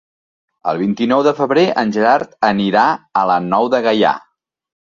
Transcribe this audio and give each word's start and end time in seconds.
El 0.71 0.79
vint-i-nou 0.83 1.21
de 1.27 1.33
febrer 1.41 1.67
en 1.83 1.93
Gerard 1.97 2.33
anirà 2.49 2.89
a 3.23 3.27
la 3.33 3.39
Nou 3.53 3.73
de 3.75 3.87
Gaià. 3.91 4.19